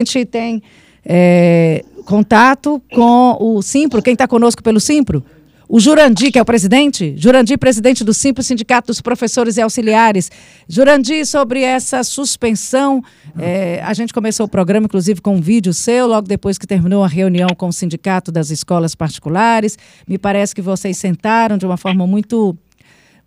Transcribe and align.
gente 0.00 0.24
tem 0.26 0.62
é, 1.04 1.84
contato 2.06 2.80
com 2.94 3.36
o 3.40 3.60
Simpro, 3.60 4.00
quem 4.00 4.12
está 4.12 4.28
conosco 4.28 4.62
pelo 4.62 4.78
Simpro? 4.78 5.24
O 5.68 5.80
Jurandir, 5.80 6.30
que 6.30 6.38
é 6.38 6.42
o 6.42 6.44
presidente, 6.44 7.14
Jurandir, 7.16 7.58
presidente 7.58 8.04
do 8.04 8.14
Simpro, 8.14 8.44
Sindicato 8.44 8.86
dos 8.86 9.00
Professores 9.00 9.56
e 9.56 9.60
Auxiliares. 9.60 10.30
Jurandir, 10.68 11.26
sobre 11.26 11.62
essa 11.62 12.04
suspensão, 12.04 13.02
é, 13.36 13.82
a 13.82 13.92
gente 13.92 14.14
começou 14.14 14.46
o 14.46 14.48
programa, 14.48 14.86
inclusive, 14.86 15.20
com 15.20 15.34
um 15.34 15.40
vídeo 15.40 15.74
seu, 15.74 16.06
logo 16.06 16.28
depois 16.28 16.58
que 16.58 16.66
terminou 16.66 17.02
a 17.02 17.08
reunião 17.08 17.48
com 17.56 17.66
o 17.66 17.72
Sindicato 17.72 18.30
das 18.30 18.50
Escolas 18.50 18.94
Particulares. 18.94 19.76
Me 20.06 20.16
parece 20.16 20.54
que 20.54 20.62
vocês 20.62 20.96
sentaram 20.96 21.58
de 21.58 21.66
uma 21.66 21.76
forma 21.76 22.06
muito 22.06 22.56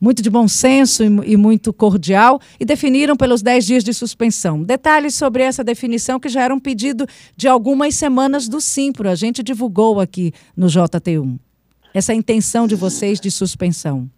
muito 0.01 0.23
de 0.23 0.29
bom 0.31 0.47
senso 0.47 1.03
e, 1.03 1.37
muito 1.37 1.71
cordial, 1.71 2.41
e 2.59 2.65
definiram 2.65 3.15
pelos 3.15 3.43
10 3.43 3.65
dias 3.65 3.83
de 3.83 3.93
suspensão. 3.93 4.63
Detalhes 4.63 5.13
sobre 5.13 5.43
essa 5.43 5.63
definição, 5.63 6.19
que 6.19 6.27
já 6.27 6.41
era 6.41 6.53
um 6.53 6.59
pedido 6.59 7.05
de 7.37 7.47
algumas 7.47 7.93
semanas 7.93 8.47
do 8.47 8.59
Simpro, 8.59 9.07
a 9.07 9.13
gente 9.13 9.43
divulgou 9.43 9.99
aqui 9.99 10.33
no 10.57 10.65
JT1. 10.65 11.37
Essa 11.93 12.15
intenção 12.15 12.65
de 12.65 12.75
vocês 12.75 13.19
de 13.19 13.29
suspensão. 13.29 14.09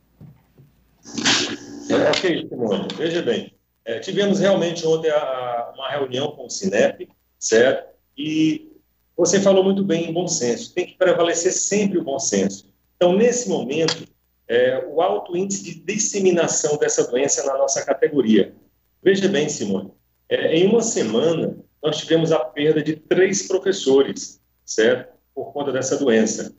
É, 1.90 2.10
ok, 2.10 2.48
Simone. 2.48 2.88
Veja 2.98 3.22
bem, 3.22 3.54
é, 3.84 4.00
tivemos 4.00 4.40
realmente 4.40 4.88
ontem 4.88 5.10
a, 5.10 5.18
a, 5.18 5.74
uma 5.76 5.90
reunião 5.90 6.32
com 6.32 6.46
o 6.46 6.50
Sinep, 6.50 7.10
certo? 7.38 7.94
E 8.18 8.72
você 9.18 9.40
falou 9.42 9.64
muito 9.64 9.84
bem 9.84 10.10
em 10.10 10.14
bom 10.14 10.28
senso. 10.28 10.74
Tem 10.74 10.86
que 10.86 10.96
prevalecer 10.98 11.52
sempre 11.52 11.98
o 11.98 12.04
bom 12.04 12.20
senso. 12.20 12.72
Então, 12.96 13.18
nesse 13.18 13.50
momento, 13.50 14.08
é, 14.48 14.84
o 14.88 15.02
alto 15.02 15.36
índice 15.36 15.64
de 15.64 15.76
disseminação 15.76 16.78
dessa 16.78 17.10
doença 17.10 17.46
na 17.46 17.58
nossa 17.58 17.86
categoria. 17.86 18.54
Veja 19.02 19.28
bem, 19.28 19.50
Simone, 19.50 19.92
é, 20.30 20.56
em 20.56 20.68
uma 20.68 20.82
semana 20.82 21.58
nós 21.82 21.98
tivemos 21.98 22.32
a 22.32 22.40
perda 22.40 22.82
de 22.82 22.96
três 22.96 23.48
professores, 23.48 24.42
certo? 24.66 25.14
Por 25.34 25.52
conta 25.52 25.72
dessa 25.72 25.98
doença. 25.98 26.56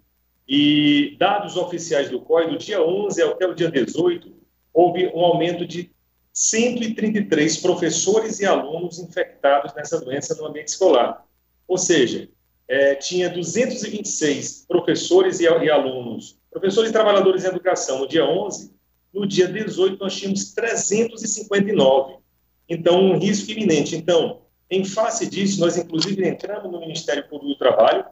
E 0.46 1.16
dados 1.18 1.56
oficiais 1.56 2.10
do 2.10 2.20
COI, 2.20 2.50
do 2.50 2.58
dia 2.58 2.84
11 2.84 3.22
até 3.22 3.46
o 3.46 3.54
dia 3.54 3.70
18, 3.70 4.30
houve 4.72 5.06
um 5.14 5.20
aumento 5.20 5.66
de 5.66 5.90
133 6.34 7.56
professores 7.58 8.40
e 8.40 8.44
alunos 8.44 8.98
infectados 8.98 9.72
nessa 9.74 10.00
doença 10.00 10.34
no 10.34 10.46
ambiente 10.46 10.68
escolar. 10.68 11.24
Ou 11.66 11.78
seja, 11.78 12.28
é, 12.68 12.94
tinha 12.94 13.28
226 13.28 14.64
professores 14.66 15.40
e, 15.40 15.44
e 15.44 15.70
alunos 15.70 16.38
Professores 16.54 16.90
e 16.90 16.92
trabalhadores 16.92 17.44
em 17.44 17.48
educação, 17.48 17.98
no 17.98 18.06
dia 18.06 18.24
11, 18.24 18.72
no 19.12 19.26
dia 19.26 19.48
18 19.48 19.98
nós 19.98 20.14
tínhamos 20.14 20.54
359. 20.54 22.18
Então, 22.68 23.02
um 23.02 23.18
risco 23.18 23.50
iminente. 23.50 23.96
Então, 23.96 24.42
em 24.70 24.84
face 24.84 25.28
disso, 25.28 25.58
nós 25.60 25.76
inclusive 25.76 26.24
entramos 26.24 26.70
no 26.70 26.78
Ministério 26.78 27.28
Público 27.28 27.54
do 27.54 27.58
Trabalho, 27.58 28.04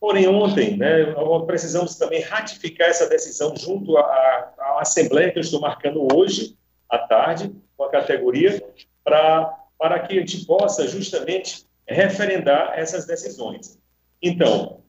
porém 0.00 0.26
ontem, 0.26 0.78
né, 0.78 1.14
precisamos 1.46 1.96
também 1.96 2.22
ratificar 2.22 2.88
essa 2.88 3.06
decisão 3.06 3.54
junto 3.54 3.98
à, 3.98 4.02
à 4.02 4.78
Assembleia 4.80 5.30
que 5.30 5.38
eu 5.38 5.42
estou 5.42 5.60
marcando 5.60 6.08
hoje, 6.16 6.56
à 6.88 6.98
tarde, 6.98 7.54
com 7.76 7.84
a 7.84 7.90
categoria, 7.90 8.64
pra, 9.04 9.58
para 9.78 10.00
que 10.00 10.14
a 10.14 10.20
gente 10.20 10.46
possa 10.46 10.88
justamente 10.88 11.66
referendar 11.86 12.72
essas 12.78 13.04
decisões. 13.04 13.78
Então, 14.22 14.80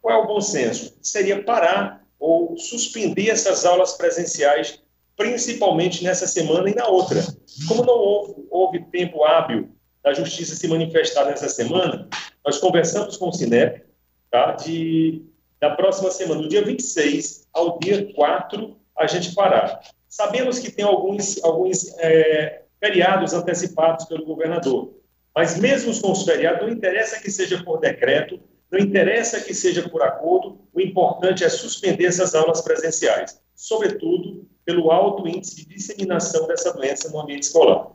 qual 0.00 0.20
é 0.20 0.24
o 0.24 0.26
bom 0.26 0.40
senso? 0.40 0.96
Seria 1.02 1.42
parar 1.42 2.04
ou 2.18 2.56
suspender 2.56 3.30
essas 3.30 3.64
aulas 3.64 3.94
presenciais, 3.94 4.82
principalmente 5.16 6.04
nessa 6.04 6.26
semana 6.26 6.70
e 6.70 6.74
na 6.74 6.86
outra. 6.86 7.22
Como 7.68 7.84
não 7.84 7.94
houve, 7.94 8.46
houve 8.50 8.84
tempo 8.86 9.24
hábil 9.24 9.70
da 10.02 10.14
Justiça 10.14 10.54
se 10.54 10.68
manifestar 10.68 11.24
nessa 11.24 11.48
semana, 11.48 12.08
nós 12.44 12.58
conversamos 12.58 13.16
com 13.16 13.28
o 13.28 13.32
Sinep 13.32 13.82
tá, 14.30 14.52
de, 14.52 15.22
da 15.60 15.70
próxima 15.70 16.12
semana, 16.12 16.42
do 16.42 16.48
dia 16.48 16.64
26 16.64 17.48
ao 17.52 17.78
dia 17.80 18.12
4, 18.14 18.76
a 18.96 19.06
gente 19.08 19.34
parar. 19.34 19.80
Sabemos 20.08 20.60
que 20.60 20.70
tem 20.70 20.84
alguns, 20.84 21.42
alguns 21.42 21.92
é, 21.98 22.62
feriados 22.78 23.32
antecipados 23.34 24.04
pelo 24.04 24.24
governador, 24.24 24.94
mas 25.34 25.58
mesmo 25.58 26.00
com 26.00 26.12
os 26.12 26.22
feriados, 26.22 26.62
não 26.62 26.72
interessa 26.72 27.20
que 27.20 27.30
seja 27.30 27.62
por 27.64 27.80
decreto, 27.80 28.40
não 28.70 28.78
interessa 28.78 29.40
que 29.40 29.54
seja 29.54 29.88
por 29.88 30.02
acordo, 30.02 30.58
o 30.72 30.80
importante 30.80 31.44
é 31.44 31.48
suspender 31.48 32.06
essas 32.06 32.34
aulas 32.34 32.60
presenciais, 32.60 33.38
sobretudo 33.54 34.46
pelo 34.64 34.90
alto 34.90 35.26
índice 35.28 35.56
de 35.56 35.66
disseminação 35.66 36.46
dessa 36.46 36.72
doença 36.72 37.08
no 37.10 37.20
ambiente 37.20 37.44
escolar. 37.44 37.88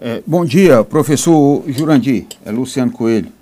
É, 0.00 0.22
bom 0.26 0.44
dia, 0.44 0.82
professor 0.82 1.62
Jurandir, 1.68 2.26
é 2.44 2.50
Luciano 2.50 2.90
Coelho. 2.90 3.32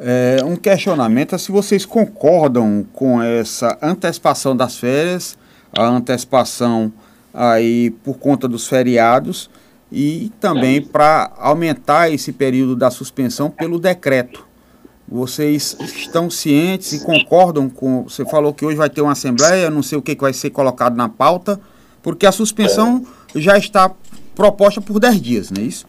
É, 0.00 0.38
um 0.44 0.56
questionamento 0.56 1.34
é 1.34 1.38
se 1.38 1.52
vocês 1.52 1.84
concordam 1.84 2.86
com 2.92 3.22
essa 3.22 3.78
antecipação 3.82 4.56
das 4.56 4.76
férias, 4.78 5.36
a 5.72 5.86
antecipação 5.86 6.92
aí 7.32 7.90
por 8.02 8.18
conta 8.18 8.48
dos 8.48 8.66
feriados 8.66 9.50
e 9.92 10.32
também 10.40 10.80
para 10.80 11.32
aumentar 11.36 12.10
esse 12.10 12.32
período 12.32 12.74
da 12.74 12.90
suspensão 12.90 13.50
pelo 13.50 13.78
decreto. 13.78 14.46
Vocês 15.06 15.76
estão 15.80 16.30
cientes 16.30 16.92
e 16.92 17.04
concordam 17.04 17.68
com. 17.68 18.04
Você 18.04 18.24
falou 18.24 18.54
que 18.54 18.64
hoje 18.64 18.76
vai 18.76 18.88
ter 18.88 19.02
uma 19.02 19.12
assembleia, 19.12 19.70
não 19.70 19.82
sei 19.82 19.98
o 19.98 20.02
que, 20.02 20.14
que 20.14 20.22
vai 20.22 20.32
ser 20.32 20.50
colocado 20.50 20.96
na 20.96 21.08
pauta, 21.08 21.60
porque 22.02 22.26
a 22.26 22.32
suspensão 22.32 23.06
já 23.34 23.58
está 23.58 23.90
proposta 24.34 24.80
por 24.80 24.98
10 24.98 25.20
dias, 25.20 25.50
não 25.50 25.62
é 25.62 25.66
isso? 25.66 25.86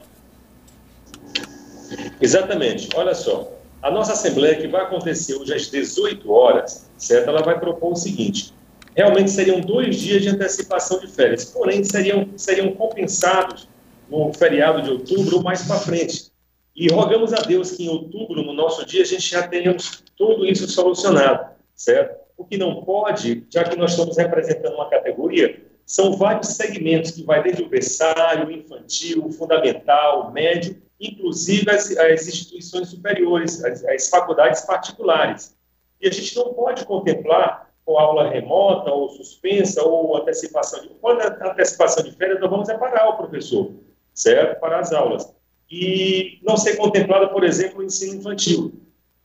Exatamente. 2.19 2.89
Olha 2.95 3.15
só, 3.15 3.51
a 3.81 3.89
nossa 3.89 4.13
assembleia 4.13 4.55
que 4.55 4.67
vai 4.67 4.81
acontecer 4.81 5.35
hoje 5.35 5.53
às 5.53 5.67
18 5.69 6.31
horas, 6.31 6.89
certo? 6.97 7.29
Ela 7.29 7.41
vai 7.41 7.59
propor 7.59 7.93
o 7.93 7.95
seguinte: 7.95 8.53
realmente 8.95 9.31
seriam 9.31 9.61
dois 9.61 9.95
dias 9.95 10.23
de 10.23 10.29
antecipação 10.29 10.99
de 10.99 11.07
férias, 11.07 11.45
porém 11.45 11.83
seriam, 11.83 12.27
seriam 12.35 12.71
compensados 12.73 13.67
no 14.09 14.33
feriado 14.33 14.81
de 14.81 14.89
outubro 14.89 15.37
ou 15.37 15.43
mais 15.43 15.63
para 15.63 15.77
frente. 15.77 16.34
E 16.75 16.89
rogamos 16.89 17.31
a 17.31 17.37
Deus 17.37 17.71
que 17.71 17.85
em 17.85 17.89
outubro, 17.89 18.43
no 18.43 18.51
nosso 18.51 18.85
dia, 18.85 19.01
a 19.01 19.05
gente 19.05 19.29
já 19.29 19.47
tenhamos 19.47 20.03
tudo 20.17 20.45
isso 20.45 20.67
solucionado, 20.67 21.51
certo? 21.73 22.19
O 22.35 22.43
que 22.43 22.57
não 22.57 22.83
pode, 22.83 23.45
já 23.49 23.63
que 23.63 23.77
nós 23.77 23.91
estamos 23.91 24.17
representando 24.17 24.75
uma 24.75 24.89
categoria, 24.89 25.63
são 25.85 26.17
vários 26.17 26.49
segmentos 26.49 27.11
que 27.11 27.23
vai 27.23 27.41
desde 27.41 27.63
o 27.63 27.69
berçário, 27.69 28.51
infantil, 28.51 29.31
fundamental, 29.31 30.31
médio, 30.33 30.81
inclusive 30.99 31.69
as, 31.71 31.95
as 31.95 32.27
instituições 32.27 32.89
superiores, 32.89 33.63
as, 33.63 33.85
as, 33.85 34.09
faculdades 34.09 34.61
particulares. 34.61 35.55
E 36.01 36.07
a 36.09 36.11
gente 36.11 36.35
não 36.35 36.53
pode 36.53 36.83
contemplar 36.83 37.71
com 37.85 37.97
aula 37.97 38.29
remota 38.29 38.91
ou 38.91 39.07
suspensa 39.09 39.81
ou 39.81 40.17
antecipação 40.17 40.81
de... 40.81 40.89
Quando 40.95 41.21
a 41.21 41.51
antecipação 41.51 42.03
de 42.03 42.11
férias, 42.11 42.41
nós 42.41 42.49
vamos 42.49 42.67
é 42.67 42.77
parar 42.77 43.09
o 43.09 43.17
professor, 43.17 43.71
certo? 44.13 44.59
Para 44.59 44.79
as 44.79 44.91
aulas 44.91 45.33
e 45.69 46.39
não 46.43 46.57
ser 46.57 46.75
contemplada, 46.75 47.27
por 47.27 47.43
exemplo, 47.43 47.79
o 47.79 47.83
ensino 47.83 48.15
infantil. 48.15 48.73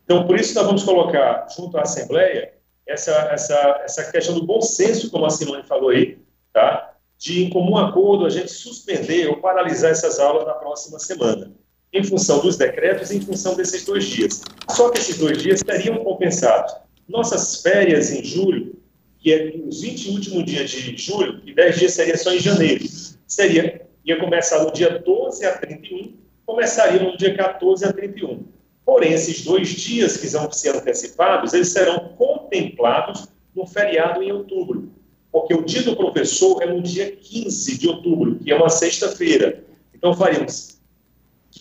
Então, 0.05 0.27
por 0.27 0.39
isso, 0.39 0.55
nós 0.55 0.67
vamos 0.67 0.83
colocar, 0.83 1.47
junto 1.55 1.77
à 1.79 1.83
Assembleia, 1.83 2.53
essa, 2.87 3.13
essa, 3.33 3.81
essa 3.85 4.11
questão 4.11 4.35
do 4.35 4.45
bom 4.45 4.61
senso, 4.61 5.11
como 5.11 5.27
a 5.27 5.31
Simone 5.31 5.63
falou 5.63 5.91
aí, 5.91 6.19
tá? 6.53 6.91
de, 7.21 7.45
em 7.45 7.51
comum 7.51 7.77
acordo, 7.77 8.25
a 8.25 8.31
gente 8.31 8.51
suspender 8.51 9.29
ou 9.29 9.37
paralisar 9.37 9.91
essas 9.91 10.19
aulas 10.19 10.47
na 10.47 10.55
próxima 10.55 10.99
semana, 10.99 11.53
em 11.93 12.03
função 12.03 12.41
dos 12.41 12.57
decretos 12.57 13.11
e 13.11 13.19
em 13.19 13.21
função 13.21 13.55
desses 13.55 13.85
dois 13.85 14.07
dias. 14.07 14.43
Só 14.71 14.89
que 14.89 14.99
esses 14.99 15.19
dois 15.19 15.43
dias 15.43 15.61
seriam 15.61 16.03
compensados. 16.03 16.75
Nossas 17.07 17.61
férias 17.61 18.11
em 18.11 18.25
julho, 18.25 18.75
que 19.19 19.35
é 19.35 19.55
os 19.69 19.83
20 19.83 20.11
últimos 20.11 20.45
dias 20.47 20.71
de 20.71 20.97
julho, 20.97 21.43
e 21.45 21.55
10 21.55 21.79
dias 21.79 21.93
seria 21.93 22.17
só 22.17 22.33
em 22.33 22.41
janeiro, 22.41 22.85
seria, 23.27 23.87
ia 24.03 24.19
começar 24.19 24.65
no 24.65 24.73
dia 24.73 24.99
12 24.99 25.45
a 25.45 25.59
31 25.59 26.15
começariam 26.51 27.13
no 27.13 27.17
dia 27.17 27.35
14 27.37 27.85
a 27.85 27.93
31. 27.93 28.45
Porém, 28.85 29.13
esses 29.13 29.45
dois 29.45 29.69
dias 29.69 30.17
que 30.17 30.27
vão 30.27 30.51
ser 30.51 30.75
antecipados, 30.75 31.53
eles 31.53 31.69
serão 31.69 32.11
contemplados 32.17 33.29
no 33.55 33.67
feriado 33.67 34.23
em 34.23 34.33
outubro, 34.33 34.91
porque 35.31 35.55
o 35.55 35.63
dia 35.63 35.83
do 35.83 35.95
professor 35.97 36.63
é 36.63 36.67
no 36.67 36.83
dia 36.83 37.15
15 37.15 37.79
de 37.79 37.89
outubro, 37.89 38.37
que 38.37 38.51
é 38.51 38.57
uma 38.57 38.69
sexta-feira. 38.69 39.65
Então, 39.95 40.13
faríamos 40.13 40.81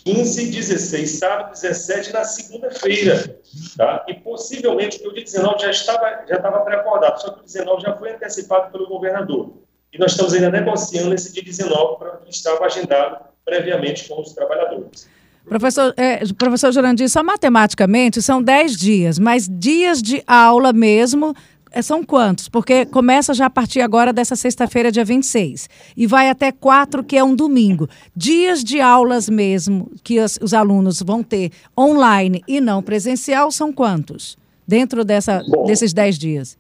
15, 0.03 0.51
16, 0.51 1.09
sábado, 1.19 1.51
17 1.51 2.13
na 2.13 2.23
segunda-feira. 2.23 3.39
Tá? 3.77 4.05
E 4.07 4.15
possivelmente 4.15 5.05
o 5.07 5.13
dia 5.13 5.23
19 5.23 5.59
já 5.59 5.69
estava, 5.69 6.25
já 6.27 6.35
estava 6.35 6.61
pré-acordado, 6.61 7.21
só 7.21 7.31
que 7.31 7.41
o 7.41 7.43
19 7.43 7.81
já 7.81 7.95
foi 7.95 8.11
antecipado 8.11 8.71
pelo 8.71 8.87
governador. 8.87 9.53
E 9.91 9.97
nós 9.97 10.11
estamos 10.11 10.33
ainda 10.33 10.49
negociando 10.49 11.13
esse 11.13 11.31
dia 11.31 11.43
19 11.43 11.97
para 11.97 12.17
que 12.17 12.29
estava 12.29 12.65
agendado 12.65 13.28
previamente 13.45 14.07
com 14.07 14.21
os 14.21 14.33
trabalhadores. 14.33 15.07
Professor, 15.45 15.93
é, 15.97 16.21
professor 16.37 16.71
Jurandir, 16.71 17.09
só 17.09 17.23
matematicamente 17.23 18.21
são 18.21 18.41
10 18.41 18.77
dias, 18.77 19.17
mas 19.17 19.47
dias 19.49 20.01
de 20.01 20.23
aula 20.27 20.71
mesmo, 20.71 21.33
é, 21.71 21.81
são 21.81 22.03
quantos? 22.03 22.47
Porque 22.47 22.85
começa 22.85 23.33
já 23.33 23.47
a 23.47 23.49
partir 23.49 23.81
agora 23.81 24.13
dessa 24.13 24.35
sexta-feira, 24.35 24.91
dia 24.91 25.05
26, 25.05 25.67
e 25.95 26.05
vai 26.05 26.29
até 26.29 26.51
4, 26.51 27.03
que 27.03 27.17
é 27.17 27.23
um 27.23 27.35
domingo. 27.35 27.87
Dias 28.15 28.63
de 28.63 28.79
aulas 28.79 29.29
mesmo 29.29 29.91
que 30.03 30.19
os, 30.19 30.37
os 30.41 30.53
alunos 30.53 31.01
vão 31.01 31.23
ter 31.23 31.51
online 31.77 32.43
e 32.47 32.59
não 32.59 32.81
presencial 32.81 33.51
são 33.51 33.71
quantos? 33.73 34.37
Dentro 34.67 35.03
dessa, 35.03 35.43
desses 35.65 35.93
10 35.93 36.17
dias? 36.17 36.57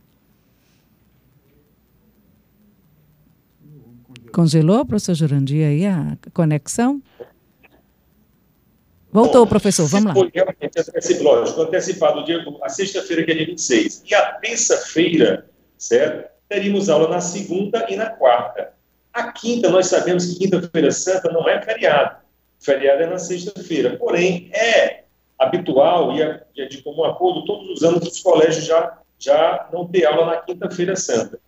Congelou, 4.31 4.85
professor 4.85 5.15
Jurandir, 5.15 5.67
aí 5.67 5.85
a 5.85 6.17
conexão? 6.33 7.01
Voltou, 9.11 9.43
Bom, 9.45 9.49
professor, 9.49 9.87
vamos 9.87 10.13
lá. 10.13 10.21
Lógico, 11.21 11.61
antecipado 11.61 12.23
dia, 12.25 12.45
a 12.61 12.69
sexta-feira, 12.69 13.23
que 13.23 13.31
é 13.31 13.35
dia 13.35 13.45
26, 13.47 14.03
e 14.05 14.13
a 14.13 14.33
terça-feira, 14.33 15.49
certo? 15.77 16.29
Teríamos 16.47 16.89
aula 16.89 17.07
na 17.07 17.19
segunda 17.19 17.87
e 17.89 17.95
na 17.95 18.09
quarta. 18.09 18.73
A 19.11 19.31
quinta, 19.31 19.69
nós 19.69 19.87
sabemos 19.87 20.25
que 20.25 20.37
quinta-feira 20.37 20.91
santa 20.91 21.31
não 21.31 21.49
é 21.49 21.59
feriado. 21.61 22.17
feriado 22.59 23.01
é 23.03 23.07
na 23.07 23.17
sexta-feira. 23.17 23.97
Porém, 23.97 24.51
é 24.53 25.03
habitual 25.39 26.13
e 26.13 26.21
é, 26.21 26.43
é, 26.57 26.65
de 26.65 26.83
comum 26.83 27.03
acordo, 27.05 27.45
todos 27.45 27.69
os 27.69 27.83
anos 27.83 28.07
os 28.07 28.19
colégios 28.19 28.65
já, 28.65 28.99
já 29.17 29.67
não 29.73 29.87
ter 29.87 30.05
aula 30.05 30.27
na 30.27 30.37
quinta-feira 30.37 30.95
santa. 30.95 31.39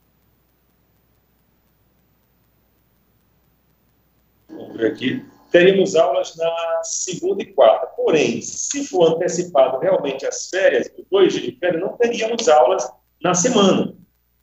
Ver 4.81 4.91
aqui 4.91 5.25
teremos 5.51 5.95
aulas 5.95 6.35
na 6.37 6.81
segunda 6.83 7.43
e 7.43 7.47
quarta. 7.47 7.87
Porém, 7.87 8.41
se 8.41 8.85
for 8.85 9.15
antecipado 9.15 9.77
realmente 9.79 10.25
as 10.25 10.49
férias, 10.49 10.89
os 10.97 11.05
dois 11.11 11.33
dias 11.33 11.45
de 11.45 11.59
férias, 11.59 11.81
não 11.81 11.97
teríamos 11.97 12.47
aulas 12.47 12.89
na 13.21 13.33
semana, 13.33 13.93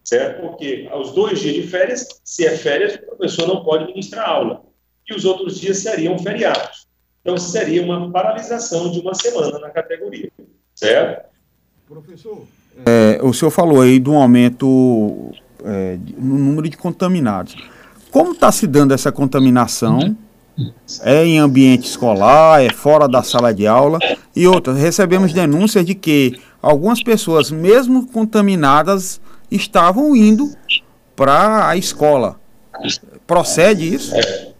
certo? 0.04 0.42
Porque 0.42 0.86
aos 0.90 1.12
dois 1.12 1.40
dias 1.40 1.54
de 1.54 1.62
férias, 1.62 2.06
se 2.22 2.46
é 2.46 2.56
férias, 2.56 2.96
o 2.96 3.16
professor 3.16 3.48
não 3.48 3.64
pode 3.64 3.86
ministrar 3.86 4.28
aula. 4.28 4.62
E 5.08 5.14
os 5.14 5.24
outros 5.24 5.58
dias 5.58 5.78
seriam 5.78 6.18
feriados. 6.18 6.86
Então, 7.22 7.36
seria 7.38 7.82
uma 7.82 8.10
paralisação 8.12 8.90
de 8.90 9.00
uma 9.00 9.14
semana 9.14 9.58
na 9.58 9.70
categoria, 9.70 10.30
certo? 10.74 11.26
Professor, 11.86 12.46
é, 12.86 13.18
o 13.22 13.32
senhor 13.32 13.50
falou 13.50 13.80
aí 13.80 13.98
do 13.98 14.14
aumento 14.14 15.32
é, 15.64 15.98
no 16.18 16.38
número 16.38 16.68
de 16.68 16.76
contaminados. 16.76 17.56
Como 18.10 18.32
está 18.32 18.52
se 18.52 18.66
dando 18.66 18.92
essa 18.92 19.10
contaminação? 19.10 20.16
É 21.02 21.24
em 21.24 21.38
ambiente 21.38 21.88
escolar, 21.88 22.62
é 22.62 22.70
fora 22.70 23.08
da 23.08 23.22
sala 23.22 23.52
de 23.54 23.66
aula. 23.66 23.98
E 24.34 24.46
outra, 24.46 24.72
recebemos 24.72 25.32
denúncias 25.32 25.84
de 25.84 25.94
que 25.94 26.40
algumas 26.60 27.02
pessoas, 27.02 27.50
mesmo 27.50 28.06
contaminadas, 28.08 29.20
estavam 29.50 30.14
indo 30.14 30.50
para 31.14 31.68
a 31.68 31.76
escola. 31.76 32.40
Procede 33.26 33.94
isso? 33.94 34.14
É, 34.14 34.52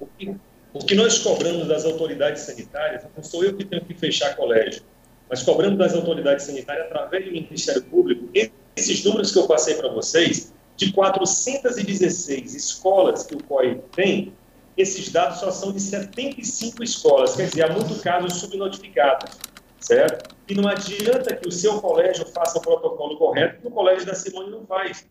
o 0.73 0.85
que 0.85 0.95
nós 0.95 1.19
cobramos 1.19 1.67
das 1.67 1.85
autoridades 1.85 2.43
sanitárias, 2.43 3.03
não 3.17 3.23
sou 3.23 3.45
eu 3.45 3.55
que 3.55 3.65
tenho 3.65 3.85
que 3.85 3.95
fechar 3.95 4.37
colégio, 4.37 4.83
mas 5.29 5.43
cobramos 5.43 5.79
das 5.79 5.95
autoridades 5.95 6.47
sanitárias 6.47 6.87
através 6.87 7.25
do 7.25 7.33
Ministério 7.33 7.83
Público, 7.83 8.29
esses 8.77 9.05
números 9.05 9.33
que 9.33 9.39
eu 9.39 9.47
passei 9.47 9.75
para 9.75 9.89
vocês, 9.89 10.53
de 10.77 10.93
416 10.93 12.55
escolas 12.55 13.25
que 13.25 13.35
o 13.35 13.43
COI 13.43 13.81
tem, 13.95 14.33
esses 14.83 15.11
dados 15.11 15.41
só 15.41 15.51
são 15.51 15.73
de 15.73 15.81
75 15.81 16.83
escolas, 16.83 17.35
quer 17.35 17.49
dizer, 17.49 17.65
há 17.65 17.73
muitos 17.73 18.01
casos 18.01 18.35
subnotificados, 18.35 19.37
certo? 19.81 20.35
E 20.49 20.55
não 20.55 20.69
adianta 20.69 21.35
que 21.35 21.49
o 21.49 21.53
seu 21.53 21.81
colégio 21.81 22.25
faça 22.27 22.59
o 22.59 22.63
protocolo 22.63 23.19
correto, 23.19 23.61
que 23.61 23.67
o 23.67 23.71
colégio 23.71 24.07
da 24.07 24.15
Simone 24.15 24.51
não 24.51 24.65
faz. 24.67 25.07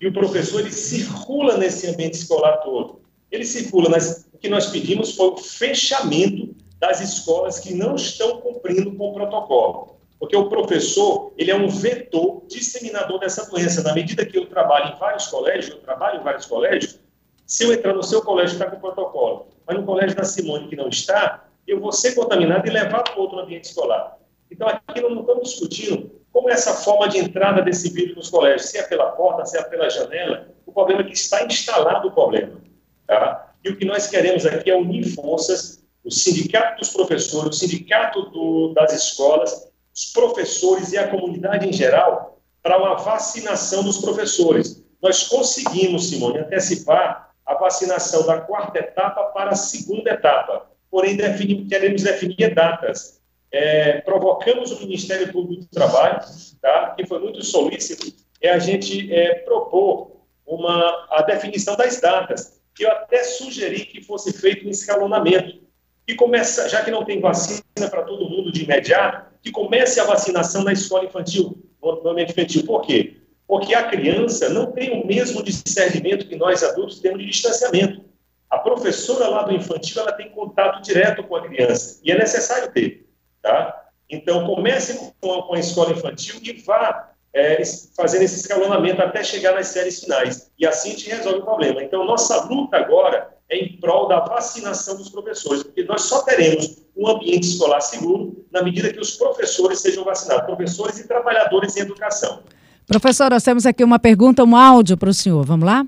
E 0.00 0.06
o 0.06 0.12
professor, 0.12 0.60
ele 0.60 0.72
circula 0.72 1.56
nesse 1.56 1.88
ambiente 1.88 2.14
escolar 2.14 2.58
todo. 2.58 3.00
Ele 3.30 3.44
circula, 3.44 3.90
o 4.32 4.38
que 4.38 4.48
nós 4.48 4.66
pedimos 4.66 5.14
foi 5.16 5.28
o 5.28 5.36
fechamento 5.36 6.54
das 6.78 7.00
escolas 7.00 7.58
que 7.58 7.74
não 7.74 7.96
estão 7.96 8.40
cumprindo 8.40 8.92
com 8.94 9.10
o 9.10 9.14
protocolo. 9.14 9.96
Porque 10.18 10.36
o 10.36 10.48
professor, 10.48 11.32
ele 11.36 11.50
é 11.50 11.56
um 11.56 11.68
vetor 11.68 12.42
disseminador 12.48 13.18
dessa 13.18 13.50
doença. 13.50 13.82
Na 13.82 13.92
medida 13.92 14.24
que 14.24 14.38
eu 14.38 14.46
trabalho 14.46 14.94
em 14.94 14.98
vários 14.98 15.26
colégios, 15.26 15.70
eu 15.70 15.80
trabalho 15.80 16.20
em 16.20 16.24
vários 16.24 16.46
colégios, 16.46 16.98
se 17.46 17.64
eu 17.64 17.72
entrar 17.72 17.94
no 17.94 18.02
seu 18.02 18.22
colégio 18.22 18.54
está 18.54 18.70
com 18.70 18.80
protocolo, 18.80 19.48
mas 19.66 19.76
no 19.76 19.84
colégio 19.84 20.16
da 20.16 20.24
Simone 20.24 20.68
que 20.68 20.76
não 20.76 20.88
está, 20.88 21.44
eu 21.66 21.80
vou 21.80 21.92
ser 21.92 22.14
contaminado 22.14 22.66
e 22.66 22.70
levar 22.70 23.02
para 23.02 23.16
outro 23.16 23.38
ambiente 23.38 23.64
escolar. 23.64 24.18
Então, 24.50 24.68
aqui 24.68 25.00
nós 25.00 25.12
não 25.12 25.20
estamos 25.20 25.50
discutindo 25.50 26.10
como 26.32 26.50
é 26.50 26.52
essa 26.52 26.74
forma 26.74 27.08
de 27.08 27.18
entrada 27.18 27.62
desse 27.62 27.88
vírus 27.88 28.14
nos 28.14 28.28
colégios, 28.28 28.68
se 28.68 28.76
é 28.76 28.82
pela 28.82 29.06
porta, 29.12 29.46
se 29.46 29.56
é 29.56 29.62
pela 29.62 29.88
janela. 29.88 30.48
O 30.66 30.72
problema 30.72 31.00
é 31.00 31.04
que 31.04 31.14
está 31.14 31.42
instalado 31.44 32.08
o 32.08 32.12
problema. 32.12 32.60
Tá? 33.06 33.54
E 33.64 33.70
o 33.70 33.76
que 33.76 33.86
nós 33.86 34.06
queremos 34.06 34.44
aqui 34.44 34.70
é 34.70 34.76
unir 34.76 35.14
forças, 35.14 35.82
o 36.04 36.10
sindicato 36.10 36.78
dos 36.78 36.90
professores, 36.90 37.56
o 37.56 37.58
sindicato 37.58 38.30
do, 38.30 38.74
das 38.74 38.92
escolas, 38.92 39.72
os 39.94 40.04
professores 40.12 40.92
e 40.92 40.98
a 40.98 41.08
comunidade 41.08 41.66
em 41.66 41.72
geral, 41.72 42.38
para 42.62 42.76
uma 42.76 42.96
vacinação 42.96 43.82
dos 43.82 43.98
professores. 43.98 44.84
Nós 45.02 45.26
conseguimos, 45.26 46.10
Simone, 46.10 46.40
antecipar 46.40 47.25
a 47.46 47.54
vacinação 47.54 48.26
da 48.26 48.40
quarta 48.40 48.78
etapa 48.78 49.22
para 49.26 49.50
a 49.50 49.54
segunda 49.54 50.10
etapa. 50.10 50.66
Porém, 50.90 51.16
definir, 51.16 51.66
queremos 51.66 52.02
definir 52.02 52.54
datas. 52.54 53.20
É, 53.52 54.00
provocamos 54.00 54.72
o 54.72 54.80
Ministério 54.80 55.32
Público 55.32 55.62
do 55.62 55.68
Trabalho, 55.68 56.20
tá, 56.60 56.94
que 56.96 57.06
foi 57.06 57.20
muito 57.20 57.42
solícito, 57.44 58.12
é 58.42 58.50
a 58.50 58.58
gente 58.58 59.12
é, 59.14 59.36
propor 59.36 60.16
uma, 60.44 61.06
a 61.10 61.22
definição 61.22 61.76
das 61.76 62.00
datas. 62.00 62.60
Eu 62.78 62.90
até 62.90 63.22
sugeri 63.24 63.86
que 63.86 64.02
fosse 64.02 64.32
feito 64.32 64.66
um 64.66 64.70
escalonamento. 64.70 65.64
Que 66.06 66.14
começa, 66.14 66.68
já 66.68 66.84
que 66.84 66.90
não 66.90 67.04
tem 67.04 67.20
vacina 67.20 67.64
para 67.90 68.02
todo 68.02 68.28
mundo 68.28 68.52
de 68.52 68.62
imediato, 68.62 69.26
que 69.42 69.50
comece 69.50 69.98
a 69.98 70.04
vacinação 70.04 70.62
na 70.62 70.72
escola 70.72 71.04
infantil, 71.04 71.58
no 71.82 72.08
ambiente 72.08 72.30
infantil. 72.30 72.64
Por 72.64 72.82
quê? 72.82 73.16
Porque 73.46 73.74
a 73.74 73.84
criança 73.88 74.48
não 74.48 74.72
tem 74.72 75.00
o 75.00 75.06
mesmo 75.06 75.42
discernimento 75.42 76.26
que 76.26 76.36
nós 76.36 76.62
adultos 76.62 77.00
temos 77.00 77.20
de 77.20 77.26
distanciamento. 77.26 78.04
A 78.50 78.58
professora 78.58 79.28
lá 79.28 79.42
do 79.42 79.54
infantil 79.54 80.02
ela 80.02 80.12
tem 80.12 80.30
contato 80.30 80.82
direto 80.82 81.22
com 81.22 81.36
a 81.36 81.46
criança 81.46 82.00
e 82.02 82.10
é 82.10 82.18
necessário 82.18 82.72
ter, 82.72 83.08
tá? 83.42 83.84
Então 84.08 84.46
comece 84.46 85.12
com 85.20 85.54
a, 85.54 85.58
escola 85.58 85.92
infantil 85.92 86.36
e 86.42 86.52
vá 86.62 87.12
é, 87.32 87.62
fazendo 87.96 88.22
esse 88.22 88.40
escalonamento 88.40 89.02
até 89.02 89.22
chegar 89.22 89.54
nas 89.54 89.68
séries 89.68 90.00
finais 90.00 90.50
e 90.58 90.66
assim 90.66 90.90
a 90.90 90.92
gente 90.92 91.10
resolve 91.10 91.40
o 91.40 91.44
problema. 91.44 91.82
Então 91.82 92.04
nossa 92.04 92.44
luta 92.44 92.76
agora 92.76 93.36
é 93.48 93.58
em 93.58 93.78
prol 93.78 94.08
da 94.08 94.20
vacinação 94.20 94.96
dos 94.96 95.08
professores, 95.08 95.62
porque 95.62 95.84
nós 95.84 96.02
só 96.02 96.22
teremos 96.22 96.84
um 96.96 97.06
ambiente 97.06 97.46
escolar 97.46 97.80
seguro 97.80 98.44
na 98.50 98.62
medida 98.62 98.92
que 98.92 98.98
os 98.98 99.16
professores 99.16 99.80
sejam 99.80 100.04
vacinados, 100.04 100.46
professores 100.46 100.98
e 100.98 101.06
trabalhadores 101.06 101.76
em 101.76 101.80
educação. 101.80 102.42
Professor, 102.86 103.30
nós 103.30 103.42
temos 103.42 103.66
aqui 103.66 103.82
uma 103.82 103.98
pergunta, 103.98 104.44
um 104.44 104.54
áudio 104.54 104.96
para 104.96 105.10
o 105.10 105.14
senhor. 105.14 105.44
Vamos 105.44 105.66
lá? 105.66 105.84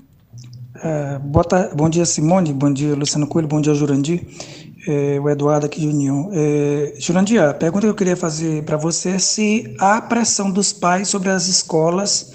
É, 0.83 1.19
bom 1.73 1.89
dia, 1.89 2.05
Simone. 2.05 2.53
Bom 2.53 2.71
dia, 2.71 2.93
Luciano 2.93 3.25
Coelho. 3.25 3.47
Bom 3.47 3.61
dia, 3.61 3.73
Jurandir. 3.73 4.25
É, 4.87 5.19
o 5.19 5.29
Eduardo 5.29 5.65
aqui 5.65 5.79
de 5.79 5.87
União. 5.87 6.29
É, 6.33 6.93
Jurandir, 6.99 7.41
a 7.41 7.53
pergunta 7.53 7.85
que 7.85 7.91
eu 7.91 7.95
queria 7.95 8.17
fazer 8.17 8.63
para 8.63 8.75
você 8.75 9.11
é 9.11 9.19
se 9.19 9.75
há 9.79 10.01
pressão 10.01 10.51
dos 10.51 10.73
pais 10.73 11.07
sobre 11.07 11.29
as 11.29 11.47
escolas 11.47 12.33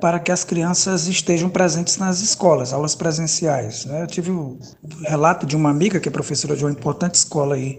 para 0.00 0.18
que 0.18 0.30
as 0.30 0.44
crianças 0.44 1.06
estejam 1.08 1.48
presentes 1.48 1.96
nas 1.96 2.20
escolas, 2.20 2.74
aulas 2.74 2.94
presenciais. 2.94 3.86
Né? 3.86 4.02
Eu 4.02 4.06
tive 4.06 4.30
o 4.30 4.58
relato 5.06 5.46
de 5.46 5.56
uma 5.56 5.70
amiga 5.70 5.98
que 5.98 6.08
é 6.08 6.12
professora 6.12 6.54
de 6.54 6.62
uma 6.62 6.70
importante 6.70 7.14
escola 7.14 7.54
aí 7.54 7.78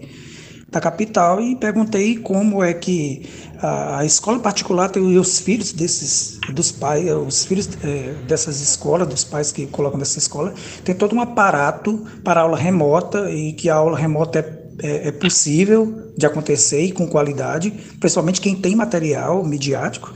da 0.68 0.80
capital 0.80 1.40
e 1.40 1.54
perguntei 1.54 2.16
como 2.16 2.62
é 2.62 2.74
que 2.74 3.28
a, 3.62 4.04
escola 4.04 4.40
particular 4.40 4.88
tem 4.90 5.16
os 5.16 5.38
filhos 5.38 5.72
desses 5.72 6.38
dos 6.52 6.72
pais, 6.72 7.08
os 7.10 7.44
filhos 7.44 7.68
é, 7.84 8.14
dessas 8.26 8.60
escolas, 8.60 9.08
dos 9.08 9.24
pais 9.24 9.52
que 9.52 9.66
colocam 9.66 9.98
nessa 9.98 10.18
escola, 10.18 10.52
tem 10.84 10.94
todo 10.94 11.14
um 11.14 11.20
aparato 11.20 12.04
para 12.24 12.40
aula 12.40 12.58
remota 12.58 13.30
e 13.30 13.52
que 13.52 13.70
a 13.70 13.76
aula 13.76 13.96
remota 13.96 14.40
é 14.40 14.66
é, 14.82 15.08
é, 15.08 15.12
possível 15.12 16.12
de 16.16 16.26
acontecer 16.26 16.82
e 16.82 16.92
com 16.92 17.06
qualidade, 17.06 17.70
principalmente 17.98 18.40
quem 18.40 18.54
tem 18.54 18.74
material 18.76 19.44
midiático. 19.44 20.12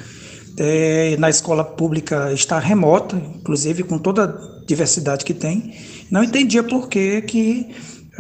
É, 0.59 1.16
na 1.19 1.30
escola 1.30 1.64
pública 1.64 2.30
está 2.33 2.59
remota, 2.59 3.16
inclusive 3.16 3.83
com 3.85 3.99
toda 3.99 4.25
a 4.25 4.66
diversidade 4.66 5.25
que 5.25 5.33
tem. 5.33 5.75
Não 6.11 6.23
entendia 6.23 6.62
por 6.62 6.88
que, 6.88 7.23
que 7.23 7.69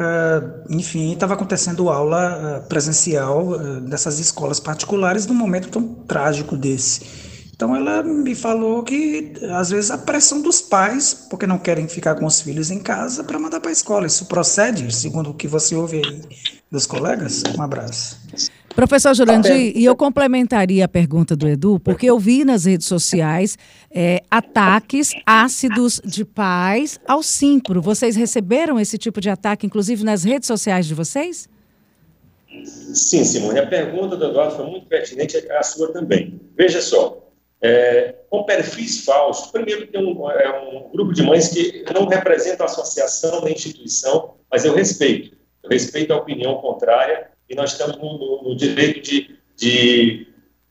Uh, 0.00 0.64
enfim, 0.70 1.12
estava 1.12 1.34
acontecendo 1.34 1.90
aula 1.90 2.62
uh, 2.62 2.68
presencial 2.68 3.48
uh, 3.48 3.80
nessas 3.80 4.18
escolas 4.18 4.58
particulares 4.58 5.26
num 5.26 5.34
momento 5.34 5.68
tão 5.68 5.82
trágico 6.06 6.56
desse. 6.56 7.02
Então 7.54 7.76
ela 7.76 8.02
me 8.02 8.34
falou 8.34 8.82
que 8.82 9.34
às 9.50 9.68
vezes 9.68 9.90
a 9.90 9.98
pressão 9.98 10.40
dos 10.40 10.62
pais, 10.62 11.12
porque 11.28 11.46
não 11.46 11.58
querem 11.58 11.86
ficar 11.86 12.14
com 12.14 12.24
os 12.24 12.40
filhos 12.40 12.70
em 12.70 12.78
casa, 12.78 13.22
para 13.22 13.38
mandar 13.38 13.60
para 13.60 13.68
a 13.68 13.72
escola. 13.72 14.06
Isso 14.06 14.24
procede, 14.24 14.90
segundo 14.94 15.28
o 15.28 15.34
que 15.34 15.46
você 15.46 15.74
ouve 15.74 15.98
aí 15.98 16.22
dos 16.70 16.86
colegas? 16.86 17.42
Um 17.54 17.60
abraço. 17.60 18.16
Professor 18.74 19.14
Jurandir, 19.14 19.76
e 19.76 19.84
eu 19.84 19.96
complementaria 19.96 20.84
a 20.84 20.88
pergunta 20.88 21.34
do 21.34 21.46
Edu, 21.48 21.80
porque 21.80 22.06
eu 22.06 22.18
vi 22.18 22.44
nas 22.44 22.64
redes 22.64 22.86
sociais 22.86 23.58
é, 23.90 24.22
ataques 24.30 25.10
ácidos 25.26 26.00
de 26.04 26.24
pais 26.24 26.98
ao 27.06 27.22
Simpro. 27.22 27.82
Vocês 27.82 28.16
receberam 28.16 28.78
esse 28.78 28.96
tipo 28.96 29.20
de 29.20 29.28
ataque, 29.28 29.66
inclusive 29.66 30.04
nas 30.04 30.24
redes 30.24 30.46
sociais 30.46 30.86
de 30.86 30.94
vocês? 30.94 31.48
Sim, 32.64 33.24
Simone. 33.24 33.58
A 33.58 33.66
pergunta 33.66 34.16
do 34.16 34.24
Eduardo 34.24 34.56
foi 34.56 34.66
muito 34.66 34.86
pertinente, 34.86 35.36
a 35.36 35.62
sua 35.62 35.92
também. 35.92 36.40
Veja 36.56 36.80
só, 36.80 37.28
é, 37.62 38.14
com 38.30 38.44
perfis 38.44 39.04
falsos, 39.04 39.50
primeiro 39.50 39.86
tem 39.88 40.04
um, 40.04 40.30
é 40.30 40.60
um 40.60 40.90
grupo 40.90 41.12
de 41.12 41.22
mães 41.22 41.48
que 41.48 41.84
não 41.92 42.06
representa 42.06 42.62
a 42.62 42.66
associação 42.66 43.42
nem 43.42 43.54
instituição, 43.54 44.34
mas 44.50 44.64
eu 44.64 44.74
respeito. 44.74 45.36
Eu 45.62 45.68
respeito 45.68 46.12
a 46.12 46.16
opinião 46.16 46.56
contrária 46.56 47.29
e 47.50 47.54
nós 47.56 47.72
estamos 47.72 47.96
no, 47.96 48.16
no, 48.16 48.42
no 48.44 48.56
direito 48.56 49.00
de, 49.02 49.36
de, 49.56 50.28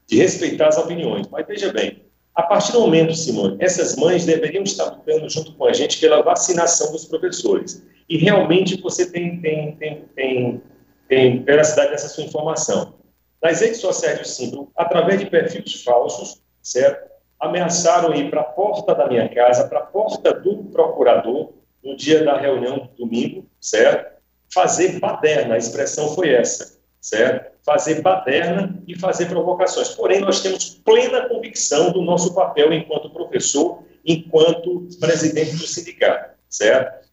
de, 0.08 0.18
respeitar 0.18 0.70
as 0.70 0.78
opiniões. 0.78 1.28
Mas 1.28 1.46
veja 1.46 1.74
bem, 1.74 2.02
a 2.34 2.42
partir 2.42 2.72
do 2.72 2.80
momento, 2.80 3.14
Simone, 3.14 3.58
essas 3.60 3.98
mães 3.98 4.26
deveriam 4.26 4.64
estar 4.64 4.86
lutando 4.86 5.30
junto 5.30 5.54
com 5.54 5.66
a 5.66 5.74
gente 5.74 6.00
pela 6.00 6.24
vacinação 6.24 6.94
dos 6.94 7.04
professores. 7.04 7.86
E 8.08 8.18
realmente 8.18 8.82
você 8.82 9.12
tem, 9.12 9.42
tem, 9.42 9.76
tem, 9.76 10.06
tem, 10.16 10.62
tem 11.10 11.44
veracidade 11.44 11.92
dessa 11.92 12.08
sua 12.08 12.24
informação. 12.24 12.96
Nas 13.44 13.60
redes 13.60 13.82
sociais 13.82 14.20
do 14.20 14.26
Simples, 14.26 14.68
através 14.76 15.20
de 15.20 15.26
perfis 15.26 15.84
falsos, 15.84 16.42
certo? 16.62 17.10
Ameaçaram 17.40 18.14
ir 18.16 18.30
para 18.30 18.42
a 18.42 18.46
porta 18.46 18.96
da 18.96 19.08
minha 19.08 19.28
casa, 19.30 19.68
para 19.68 19.80
a 19.80 19.86
porta 19.86 20.34
do 20.34 20.64
procurador, 20.66 21.52
no 21.84 21.96
dia 21.96 22.24
da 22.24 22.38
reunião, 22.38 22.90
domingo, 22.98 23.46
certo? 23.60 24.19
Fazer 24.54 25.00
baderna, 25.00 25.56
a 25.56 25.58
expressão 25.58 26.14
foi 26.16 26.34
essa, 26.34 26.78
certo? 27.00 27.58
Fazer 27.64 28.02
baderna 28.02 28.82
e 28.88 28.98
fazer 28.98 29.28
provocações. 29.28 29.90
Porém, 29.90 30.22
nós 30.22 30.42
temos 30.42 30.82
plena 30.84 31.28
convicção 31.28 31.92
do 31.92 32.02
nosso 32.02 32.34
papel 32.34 32.74
enquanto 32.74 33.10
professor, 33.10 33.84
enquanto 34.06 34.88
presidente 35.00 35.56
do 35.56 35.68
sindicato, 35.68 36.36
certo? 36.50 37.08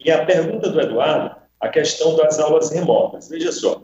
E 0.00 0.10
a 0.10 0.24
pergunta 0.24 0.70
do 0.70 0.80
Eduardo, 0.80 1.36
a 1.60 1.68
questão 1.68 2.16
das 2.16 2.38
aulas 2.38 2.70
remotas. 2.70 3.28
Veja 3.28 3.52
só, 3.52 3.82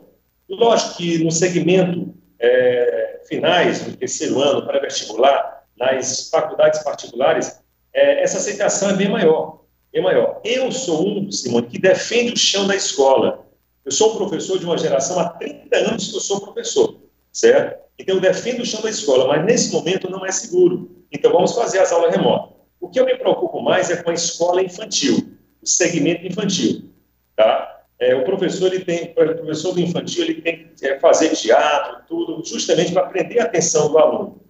lógico 0.49 0.97
que 0.97 1.23
no 1.23 1.31
segmento 1.31 2.13
é, 2.39 3.21
finais 3.27 3.83
do 3.83 3.95
terceiro 3.97 4.41
ano, 4.41 4.65
pré-vestibular, 4.65 5.63
nas 5.77 6.29
faculdades 6.29 6.81
particulares, 6.83 7.61
é, 7.93 8.23
essa 8.23 8.37
aceitação 8.37 8.89
é 8.89 8.93
bem 8.93 9.09
maior 9.09 9.64
é 9.99 10.01
maior. 10.01 10.41
Eu 10.43 10.71
sou 10.71 11.07
um, 11.07 11.31
Simone, 11.31 11.67
que 11.67 11.79
defende 11.79 12.33
o 12.33 12.37
chão 12.37 12.67
da 12.67 12.75
escola. 12.75 13.45
Eu 13.83 13.91
sou 13.91 14.13
um 14.13 14.17
professor 14.17 14.59
de 14.59 14.65
uma 14.65 14.77
geração, 14.77 15.19
há 15.19 15.29
30 15.29 15.77
anos 15.77 16.09
que 16.09 16.17
eu 16.17 16.19
sou 16.19 16.41
professor, 16.41 16.99
certo? 17.31 17.79
Então, 17.97 18.15
eu 18.15 18.21
defendo 18.21 18.61
o 18.61 18.65
chão 18.65 18.81
da 18.81 18.89
escola, 18.89 19.27
mas 19.27 19.45
nesse 19.45 19.71
momento 19.71 20.09
não 20.09 20.25
é 20.25 20.31
seguro. 20.31 20.91
Então, 21.11 21.31
vamos 21.31 21.53
fazer 21.53 21.79
as 21.79 21.91
aulas 21.91 22.13
remotas. 22.13 22.55
O 22.81 22.89
que 22.89 22.99
eu 22.99 23.05
me 23.05 23.15
preocupo 23.15 23.61
mais 23.61 23.89
é 23.89 24.01
com 24.01 24.09
a 24.09 24.13
escola 24.13 24.61
infantil, 24.61 25.17
o 25.61 25.67
segmento 25.67 26.27
infantil, 26.27 26.89
tá? 27.35 27.83
É, 27.97 28.13
o 28.13 28.25
professor, 28.25 28.73
ele 28.73 28.83
tem, 28.83 29.11
o 29.11 29.13
professor 29.13 29.73
do 29.73 29.79
infantil, 29.79 30.25
ele 30.25 30.41
tem 30.41 30.67
que 30.75 30.85
é, 30.85 30.99
fazer 30.99 31.29
teatro, 31.29 32.01
tudo, 32.05 32.43
justamente 32.45 32.91
para 32.91 33.07
prender 33.07 33.39
a 33.39 33.45
atenção 33.45 33.89
do 33.89 33.97
aluno. 33.97 34.41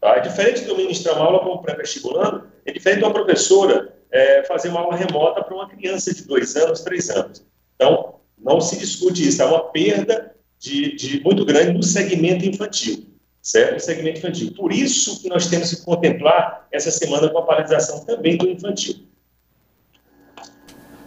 Tá? 0.00 0.16
É 0.16 0.20
diferente 0.20 0.64
de 0.64 0.68
eu 0.68 0.76
ministrar 0.76 1.14
uma 1.14 1.26
aula 1.26 1.38
como 1.38 1.62
pré-vestibulando, 1.62 2.48
é 2.66 2.72
diferente 2.72 2.98
de 2.98 3.04
uma 3.04 3.12
professora 3.12 3.94
é, 4.10 4.42
fazer 4.44 4.68
uma 4.68 4.80
aula 4.80 4.96
remota 4.96 5.42
para 5.42 5.54
uma 5.54 5.68
criança 5.68 6.14
de 6.14 6.24
dois 6.24 6.56
anos, 6.56 6.80
três 6.80 7.10
anos. 7.10 7.42
Então, 7.74 8.14
não 8.38 8.60
se 8.60 8.78
discute 8.78 9.26
isso, 9.26 9.42
é 9.42 9.46
uma 9.46 9.64
perda 9.64 10.34
de, 10.58 10.94
de 10.96 11.22
muito 11.22 11.44
grande 11.44 11.72
no 11.72 11.82
segmento 11.82 12.44
infantil, 12.44 13.06
certo? 13.42 13.74
No 13.74 13.80
segmento 13.80 14.18
infantil. 14.18 14.52
Por 14.56 14.72
isso 14.72 15.20
que 15.20 15.28
nós 15.28 15.46
temos 15.46 15.72
que 15.72 15.84
contemplar 15.84 16.66
essa 16.72 16.90
semana 16.90 17.28
com 17.28 17.38
a 17.38 17.42
paralisação 17.42 18.04
também 18.04 18.36
do 18.36 18.48
infantil. 18.48 18.96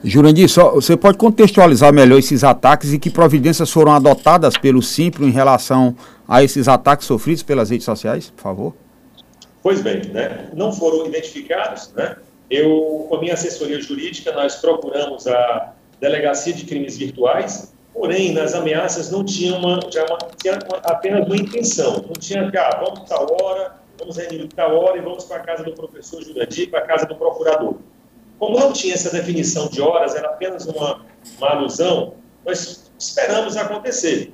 Jurandir, 0.03 0.49
só, 0.49 0.71
você 0.71 0.97
pode 0.97 1.17
contextualizar 1.17 1.93
melhor 1.93 2.17
esses 2.17 2.43
ataques 2.43 2.91
e 2.91 2.97
que 2.97 3.09
providências 3.09 3.69
foram 3.69 3.91
adotadas 3.91 4.57
pelo 4.57 4.81
Simplo 4.81 5.27
em 5.27 5.31
relação 5.31 5.95
a 6.27 6.43
esses 6.43 6.67
ataques 6.67 7.05
sofridos 7.05 7.43
pelas 7.43 7.69
redes 7.69 7.85
sociais, 7.85 8.31
por 8.31 8.41
favor? 8.41 8.75
Pois 9.61 9.81
bem, 9.81 10.01
né? 10.07 10.49
não 10.55 10.73
foram 10.73 11.05
identificados, 11.05 11.91
né? 11.95 12.15
Eu, 12.51 13.05
com 13.07 13.15
a 13.15 13.21
minha 13.21 13.33
assessoria 13.33 13.79
jurídica, 13.79 14.33
nós 14.33 14.57
procuramos 14.57 15.25
a 15.25 15.73
Delegacia 16.01 16.51
de 16.51 16.65
Crimes 16.65 16.97
Virtuais, 16.97 17.73
porém, 17.93 18.33
nas 18.33 18.53
ameaças 18.53 19.09
não 19.09 19.23
tinha, 19.23 19.55
uma, 19.55 19.75
uma, 19.75 20.17
tinha 20.37 20.59
apenas 20.83 21.25
uma 21.25 21.37
intenção, 21.37 22.03
não 22.05 22.13
tinha 22.19 22.51
que, 22.51 22.57
ah, 22.57 22.81
vamos 22.83 23.07
tal 23.07 23.25
hora, 23.41 23.77
vamos 23.97 24.17
reunir 24.17 24.49
tal 24.49 24.75
hora 24.75 24.97
e 24.97 25.01
vamos 25.01 25.23
para 25.23 25.37
a 25.37 25.39
casa 25.39 25.63
do 25.63 25.71
professor 25.71 26.21
Jurandir, 26.21 26.69
para 26.69 26.79
a 26.79 26.85
casa 26.85 27.05
do 27.05 27.15
procurador. 27.15 27.75
Como 28.37 28.59
não 28.59 28.73
tinha 28.73 28.95
essa 28.95 29.09
definição 29.09 29.69
de 29.69 29.81
horas, 29.81 30.13
era 30.13 30.27
apenas 30.27 30.65
uma, 30.65 31.05
uma 31.37 31.49
alusão, 31.51 32.15
nós 32.45 32.91
esperamos 32.99 33.55
acontecer. 33.55 34.33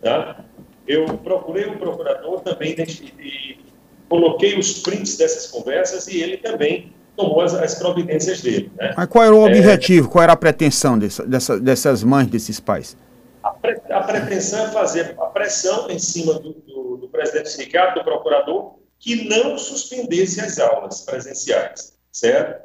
Tá? 0.00 0.42
Eu 0.88 1.04
procurei 1.18 1.66
o 1.66 1.76
procurador 1.76 2.40
também 2.40 2.74
e 3.20 3.58
coloquei 4.08 4.58
os 4.58 4.78
prints 4.78 5.18
dessas 5.18 5.48
conversas 5.48 6.08
e 6.08 6.18
ele 6.18 6.38
também 6.38 6.94
tomou 7.16 7.40
as, 7.40 7.54
as 7.54 7.74
providências 7.74 8.40
dele. 8.40 8.70
Né? 8.76 8.94
Mas 8.96 9.06
qual 9.08 9.24
era 9.24 9.34
o 9.34 9.46
é, 9.46 9.50
objetivo, 9.50 10.08
é, 10.08 10.10
qual 10.10 10.22
era 10.22 10.32
a 10.32 10.36
pretensão 10.36 10.98
dessa, 10.98 11.26
dessa, 11.26 11.60
dessas 11.60 12.02
mães, 12.02 12.26
desses 12.28 12.60
pais? 12.60 12.96
A, 13.42 13.50
pre, 13.50 13.80
a, 13.90 14.00
pretensão 14.02 14.66
é 14.66 14.70
fazer 14.70 15.14
a 15.18 15.26
pressão 15.26 15.90
em 15.90 15.98
cima 15.98 16.34
do, 16.34 16.52
do, 16.52 16.96
do 16.98 17.08
presidente 17.08 17.44
do 17.44 17.48
sindicato, 17.48 17.98
do 17.98 18.04
procurador, 18.04 18.78
que 18.98 19.28
não 19.28 19.58
suspendesse 19.58 20.40
as 20.40 20.58
aulas 20.58 21.00
presenciais, 21.00 21.98
certo? 22.12 22.62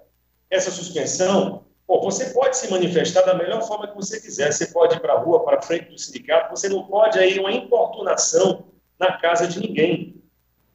Essa 0.49 0.71
suspensão, 0.71 1.63
bom, 1.87 2.01
você 2.01 2.25
pode 2.25 2.57
se 2.57 2.69
manifestar 2.69 3.23
da 3.23 3.33
melhor 3.33 3.67
forma 3.67 3.87
que 3.87 3.95
você 3.95 4.21
quiser, 4.21 4.53
você 4.53 4.67
pode 4.67 4.95
ir 4.95 4.99
para 4.99 5.13
a 5.13 5.19
rua, 5.19 5.43
para 5.43 5.61
frente 5.61 5.89
do 5.89 5.97
sindicato, 5.97 6.51
você 6.51 6.69
não 6.69 6.83
pode 6.83 7.17
aí 7.17 7.39
uma 7.39 7.51
importunação 7.51 8.65
na 8.99 9.17
casa 9.17 9.47
de 9.47 9.59
ninguém 9.59 10.16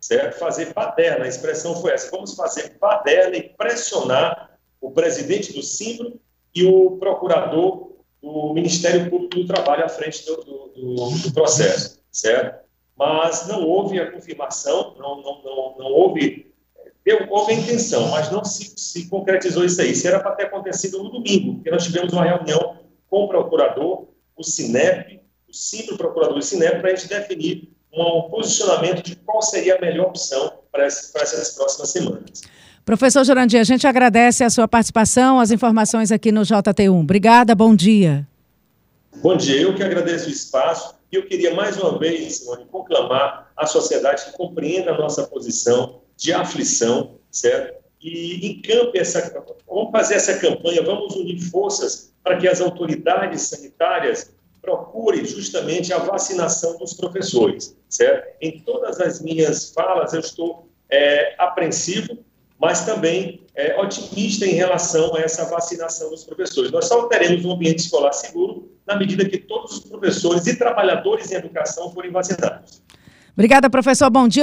certo? 0.02 0.38
Fazer 0.38 0.74
baderna, 0.74 1.24
a 1.24 1.28
expressão 1.28 1.80
foi 1.80 1.92
essa, 1.92 2.10
vamos 2.10 2.34
fazer 2.34 2.76
baderna 2.78 3.36
e 3.36 3.48
pressionar 3.50 4.58
o 4.80 4.90
presidente 4.90 5.52
do 5.52 5.62
Simbro 5.62 6.20
e 6.52 6.64
o 6.64 6.98
procurador 6.98 7.92
do 8.20 8.52
Ministério 8.52 9.08
Público 9.08 9.36
do 9.36 9.46
Trabalho 9.46 9.84
à 9.84 9.88
frente 9.88 10.26
do, 10.26 10.36
do, 10.36 11.10
do 11.22 11.32
processo, 11.32 12.00
certo? 12.10 12.62
Mas 12.96 13.46
não 13.46 13.66
houve 13.66 13.98
a 14.00 14.10
confirmação, 14.10 14.96
não, 14.98 15.22
não, 15.22 15.42
não, 15.42 15.78
não 15.78 15.86
houve, 15.86 16.52
deu, 17.04 17.26
houve 17.30 17.52
a 17.52 17.56
intenção, 17.56 18.08
mas 18.08 18.30
não 18.30 18.44
se, 18.44 18.74
se 18.76 19.08
concretizou 19.08 19.64
isso 19.64 19.80
aí. 19.80 19.92
Isso 19.92 20.06
era 20.06 20.20
para 20.20 20.32
ter 20.32 20.44
acontecido 20.46 21.02
no 21.02 21.10
domingo, 21.10 21.54
porque 21.54 21.70
nós 21.70 21.84
tivemos 21.84 22.12
uma 22.12 22.24
reunião 22.24 22.76
com 23.08 23.24
o 23.24 23.28
procurador, 23.28 24.08
o 24.36 24.42
SINEP, 24.42 25.20
o 25.48 25.54
Simbro 25.54 25.96
Procurador 25.96 26.38
e 26.38 26.42
SINEP, 26.42 26.80
para 26.80 26.90
a 26.90 26.94
gente 26.94 27.08
definir 27.08 27.71
um 27.92 28.22
posicionamento 28.30 29.02
de 29.02 29.16
qual 29.16 29.42
seria 29.42 29.76
a 29.76 29.80
melhor 29.80 30.08
opção 30.08 30.52
para, 30.70 30.86
essas 30.86 31.50
próximas 31.54 31.90
semanas. 31.90 32.42
Professor 32.84 33.24
Jurandir, 33.24 33.60
a 33.60 33.64
gente 33.64 33.86
agradece 33.86 34.42
a 34.42 34.50
sua 34.50 34.66
participação, 34.66 35.38
as 35.38 35.50
informações 35.50 36.10
aqui 36.10 36.32
no 36.32 36.40
JT1. 36.40 37.00
Obrigada, 37.00 37.54
bom 37.54 37.74
dia. 37.74 38.26
Bom 39.16 39.36
dia, 39.36 39.60
eu 39.60 39.74
que 39.74 39.82
agradeço 39.82 40.28
o 40.28 40.32
espaço 40.32 40.94
e 41.12 41.16
eu 41.16 41.26
queria 41.26 41.54
mais 41.54 41.76
uma 41.76 41.98
vez, 41.98 42.36
Simone, 42.36 42.64
conclamar 42.64 43.52
a 43.56 43.66
sociedade 43.66 44.24
que 44.24 44.32
compreenda 44.32 44.92
a 44.92 44.98
nossa 44.98 45.24
posição 45.24 46.00
de 46.16 46.32
aflição, 46.32 47.16
certo? 47.30 47.82
E 48.00 48.50
encampe 48.50 48.98
essa, 48.98 49.32
vamos 49.68 49.92
fazer 49.92 50.14
essa 50.14 50.38
campanha, 50.38 50.82
vamos 50.82 51.14
unir 51.14 51.38
forças 51.38 52.12
para 52.24 52.36
que 52.36 52.48
as 52.48 52.60
autoridades 52.60 53.42
sanitárias 53.42 54.32
procure 54.62 55.24
justamente 55.24 55.92
a 55.92 55.98
vacinação 55.98 56.78
dos 56.78 56.94
professores, 56.94 57.76
certo? 57.88 58.36
Em 58.40 58.60
todas 58.60 59.00
as 59.00 59.20
minhas 59.20 59.72
falas 59.72 60.12
eu 60.12 60.20
estou 60.20 60.68
é, 60.88 61.34
apreensivo, 61.36 62.18
mas 62.58 62.84
também 62.84 63.42
é, 63.56 63.78
otimista 63.80 64.46
em 64.46 64.54
relação 64.54 65.16
a 65.16 65.20
essa 65.20 65.44
vacinação 65.46 66.10
dos 66.10 66.22
professores. 66.22 66.70
Nós 66.70 66.86
só 66.86 67.08
teremos 67.08 67.44
um 67.44 67.50
ambiente 67.50 67.80
escolar 67.80 68.12
seguro 68.12 68.70
na 68.86 68.96
medida 68.96 69.28
que 69.28 69.36
todos 69.36 69.72
os 69.72 69.80
professores 69.80 70.46
e 70.46 70.56
trabalhadores 70.56 71.30
em 71.32 71.34
educação 71.34 71.92
forem 71.92 72.12
vacinados. 72.12 72.80
Obrigada, 73.32 73.68
professor. 73.68 74.10
Bom 74.10 74.28
dia. 74.28 74.40